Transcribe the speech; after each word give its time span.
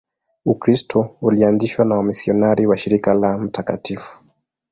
Ukristo 0.45 1.15
ulianzishwa 1.21 1.85
na 1.85 1.95
wamisionari 1.97 2.65
wa 2.67 2.77
Shirika 2.77 3.13
la 3.13 3.37
Mt. 3.37 3.97